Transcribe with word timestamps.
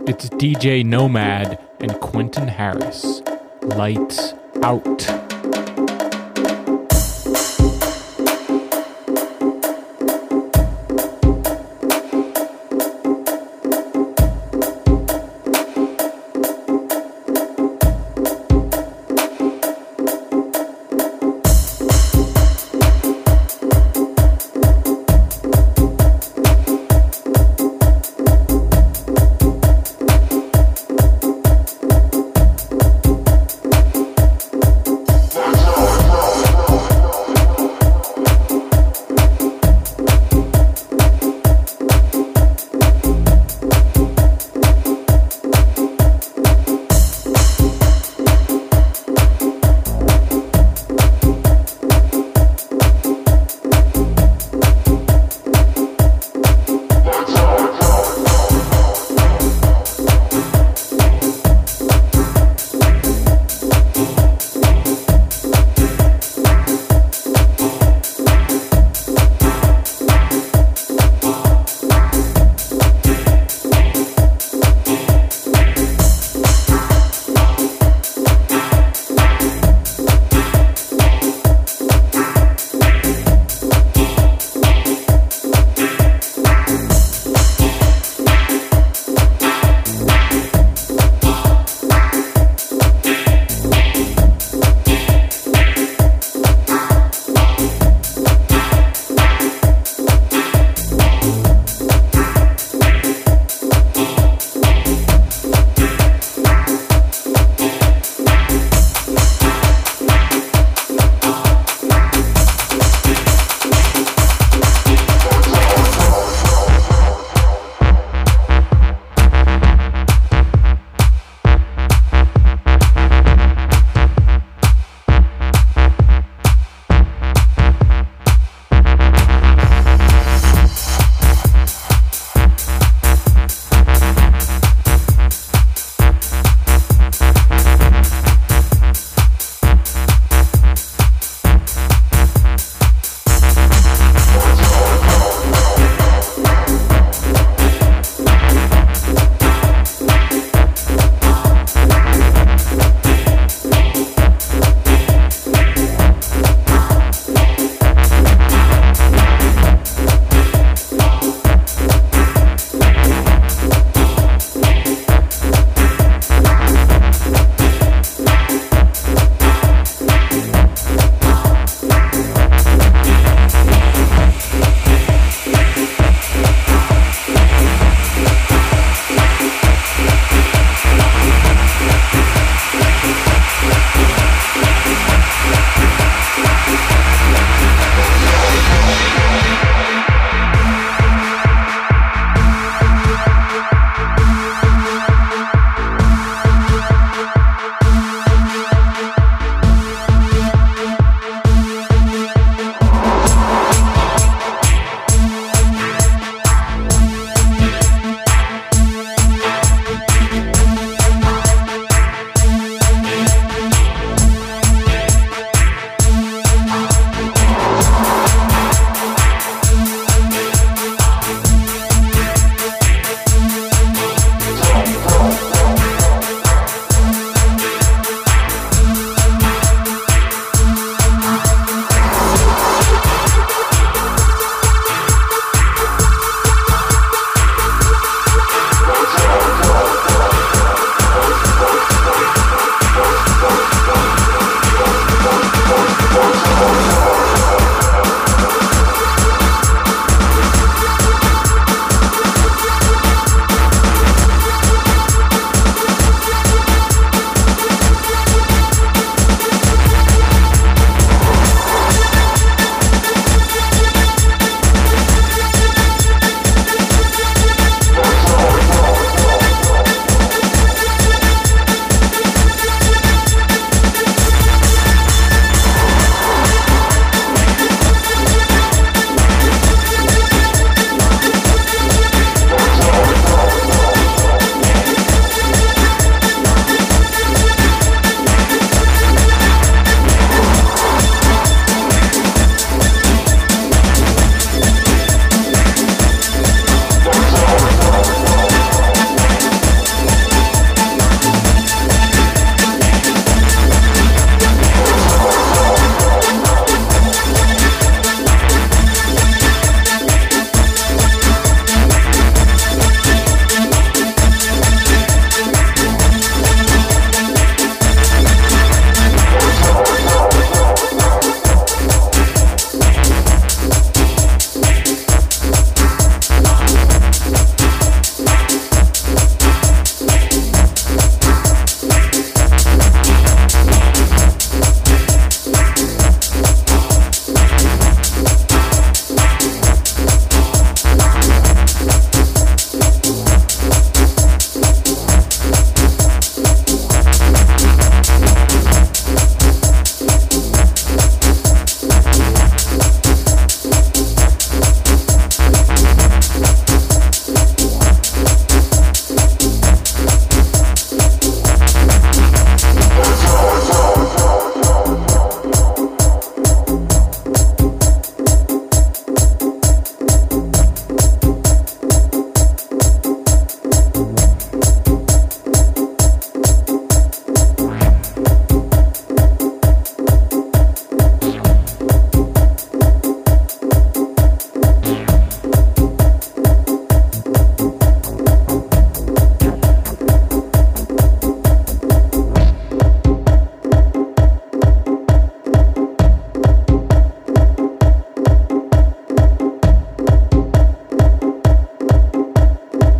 It's 0.00 0.28
DJ 0.30 0.84
Nomad 0.84 1.60
and 1.80 2.00
Quentin 2.00 2.48
Harris. 2.48 3.22
Lights 3.62 4.34
out. 4.62 5.31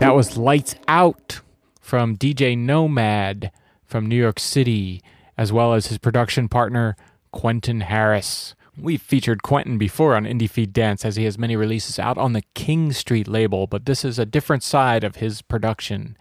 Lights 0.00 0.74
Out 0.88 1.40
from 1.78 2.16
DJ 2.16 2.56
Nomad 2.56 3.52
from 3.84 4.06
New 4.06 4.16
York 4.16 4.40
City, 4.40 5.02
as 5.36 5.52
well 5.52 5.74
as 5.74 5.88
his 5.88 5.98
production 5.98 6.48
partner, 6.48 6.96
Quentin 7.32 7.82
Harris. 7.82 8.54
We've 8.78 9.02
featured 9.02 9.42
Quentin 9.42 9.76
before 9.76 10.16
on 10.16 10.24
IndieFeed 10.24 10.72
Dance 10.72 11.04
as 11.04 11.16
he 11.16 11.24
has 11.24 11.36
many 11.36 11.54
releases 11.54 11.98
out 11.98 12.16
on 12.16 12.32
the 12.32 12.44
King 12.54 12.92
Street 12.92 13.28
label, 13.28 13.66
but 13.66 13.84
this 13.84 14.02
is 14.02 14.18
a 14.18 14.24
different 14.24 14.62
side 14.62 15.04
of 15.04 15.16
his 15.16 15.42
production. 15.42 16.16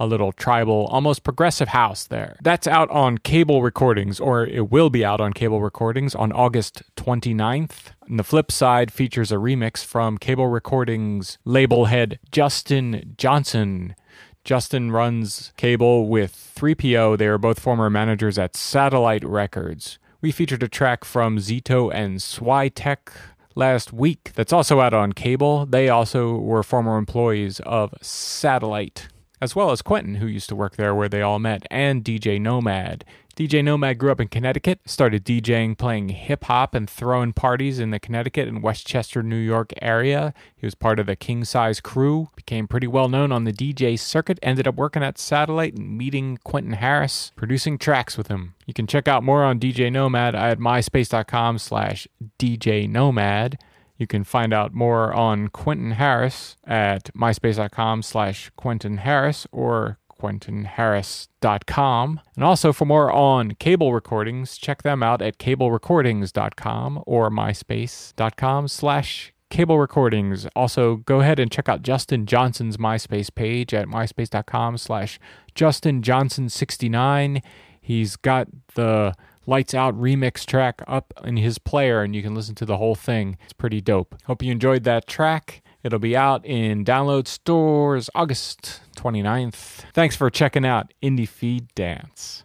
A 0.00 0.06
little 0.06 0.32
tribal, 0.32 0.86
almost 0.86 1.22
progressive 1.22 1.68
house 1.68 2.06
there. 2.06 2.38
That's 2.42 2.66
out 2.66 2.88
on 2.90 3.18
Cable 3.18 3.62
Recordings, 3.62 4.18
or 4.18 4.46
it 4.46 4.70
will 4.70 4.88
be 4.88 5.04
out 5.04 5.20
on 5.20 5.34
Cable 5.34 5.60
Recordings 5.60 6.14
on 6.14 6.32
August 6.32 6.82
29th. 6.96 7.92
And 8.08 8.18
the 8.18 8.24
flip 8.24 8.50
side 8.50 8.90
features 8.90 9.30
a 9.30 9.36
remix 9.36 9.84
from 9.84 10.16
Cable 10.16 10.48
Recordings 10.48 11.36
label 11.44 11.84
head 11.84 12.18
Justin 12.32 13.14
Johnson. 13.18 13.94
Justin 14.42 14.90
runs 14.90 15.52
Cable 15.58 16.08
with 16.08 16.54
3PO. 16.56 17.18
They 17.18 17.26
are 17.26 17.36
both 17.36 17.60
former 17.60 17.90
managers 17.90 18.38
at 18.38 18.56
Satellite 18.56 19.22
Records. 19.22 19.98
We 20.22 20.32
featured 20.32 20.62
a 20.62 20.68
track 20.68 21.04
from 21.04 21.36
Zito 21.36 21.92
and 21.94 22.18
Swytech 22.18 23.12
last 23.54 23.92
week 23.92 24.32
that's 24.34 24.52
also 24.52 24.80
out 24.80 24.94
on 24.94 25.12
cable. 25.12 25.66
They 25.66 25.88
also 25.88 26.36
were 26.36 26.62
former 26.62 26.96
employees 26.96 27.60
of 27.60 27.94
Satellite, 28.00 29.08
as 29.40 29.56
well 29.56 29.70
as 29.70 29.82
Quentin, 29.82 30.16
who 30.16 30.26
used 30.26 30.48
to 30.48 30.56
work 30.56 30.76
there 30.76 30.94
where 30.94 31.08
they 31.08 31.22
all 31.22 31.38
met, 31.38 31.66
and 31.70 32.04
DJ 32.04 32.40
Nomad. 32.40 33.04
DJ 33.36 33.64
Nomad 33.64 33.96
grew 33.96 34.12
up 34.12 34.20
in 34.20 34.28
Connecticut, 34.28 34.80
started 34.84 35.24
DJing, 35.24 35.78
playing 35.78 36.10
hip 36.10 36.44
hop, 36.44 36.74
and 36.74 36.90
throwing 36.90 37.32
parties 37.32 37.78
in 37.78 37.90
the 37.90 37.98
Connecticut 37.98 38.48
and 38.48 38.62
Westchester, 38.62 39.22
New 39.22 39.36
York 39.36 39.72
area. 39.80 40.34
He 40.54 40.66
was 40.66 40.74
part 40.74 40.98
of 40.98 41.06
the 41.06 41.16
King 41.16 41.44
Size 41.44 41.80
crew, 41.80 42.28
became 42.36 42.68
pretty 42.68 42.86
well 42.86 43.08
known 43.08 43.32
on 43.32 43.44
the 43.44 43.52
DJ 43.52 43.98
circuit, 43.98 44.38
ended 44.42 44.68
up 44.68 44.74
working 44.74 45.02
at 45.02 45.16
Satellite 45.16 45.74
and 45.74 45.96
meeting 45.96 46.38
Quentin 46.44 46.74
Harris, 46.74 47.32
producing 47.34 47.78
tracks 47.78 48.18
with 48.18 48.28
him. 48.28 48.54
You 48.66 48.74
can 48.74 48.86
check 48.86 49.08
out 49.08 49.24
more 49.24 49.42
on 49.42 49.58
DJ 49.58 49.90
Nomad 49.90 50.34
at 50.34 50.58
myspace.com 50.58 51.56
slash 51.58 52.06
DJ 52.38 52.86
Nomad. 52.90 53.58
You 54.00 54.06
can 54.06 54.24
find 54.24 54.54
out 54.54 54.72
more 54.72 55.12
on 55.12 55.48
Quentin 55.48 55.90
Harris 55.92 56.56
at 56.66 57.14
myspace.com 57.14 58.02
slash 58.02 58.50
Quentin 58.56 58.96
Harris 58.96 59.46
or 59.52 59.98
quentinharris.com. 60.18 62.20
And 62.34 62.44
also 62.44 62.72
for 62.72 62.86
more 62.86 63.12
on 63.12 63.50
cable 63.52 63.92
recordings, 63.92 64.56
check 64.56 64.84
them 64.84 65.02
out 65.02 65.20
at 65.20 65.36
cablerecordings.com 65.36 67.02
or 67.06 67.30
myspace.com 67.30 68.68
slash 68.68 69.34
cable 69.50 69.78
recordings. 69.78 70.46
Also, 70.56 70.96
go 70.96 71.20
ahead 71.20 71.38
and 71.38 71.52
check 71.52 71.68
out 71.68 71.82
Justin 71.82 72.24
Johnson's 72.24 72.78
MySpace 72.78 73.34
page 73.34 73.74
at 73.74 73.86
myspace.com 73.86 74.78
slash 74.78 75.20
Justin 75.54 76.00
Johnson 76.00 76.48
69. 76.48 77.42
He's 77.82 78.16
got 78.16 78.48
the 78.76 79.12
Lights 79.46 79.74
Out 79.74 79.98
remix 79.98 80.44
track 80.44 80.82
up 80.86 81.12
in 81.24 81.36
his 81.36 81.58
player, 81.58 82.02
and 82.02 82.14
you 82.14 82.22
can 82.22 82.34
listen 82.34 82.54
to 82.56 82.66
the 82.66 82.76
whole 82.76 82.94
thing. 82.94 83.38
It's 83.44 83.52
pretty 83.52 83.80
dope. 83.80 84.14
Hope 84.24 84.42
you 84.42 84.52
enjoyed 84.52 84.84
that 84.84 85.06
track. 85.06 85.62
It'll 85.82 85.98
be 85.98 86.16
out 86.16 86.44
in 86.44 86.84
download 86.84 87.26
stores 87.26 88.10
August 88.14 88.82
29th. 88.96 89.84
Thanks 89.94 90.14
for 90.14 90.28
checking 90.28 90.66
out 90.66 90.92
IndieFeed 91.02 91.68
Dance. 91.74 92.44